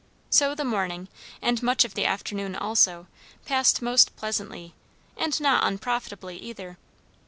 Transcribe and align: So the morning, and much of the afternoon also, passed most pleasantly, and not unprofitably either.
So 0.31 0.55
the 0.55 0.65
morning, 0.65 1.09
and 1.43 1.61
much 1.61 1.85
of 1.85 1.93
the 1.93 2.05
afternoon 2.07 2.55
also, 2.55 3.05
passed 3.45 3.83
most 3.83 4.15
pleasantly, 4.15 4.73
and 5.15 5.39
not 5.39 5.63
unprofitably 5.63 6.37
either. 6.39 6.79